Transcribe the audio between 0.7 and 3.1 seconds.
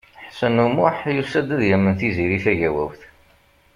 Muḥ yusa-d ad yamen Tiziri Tagawawt.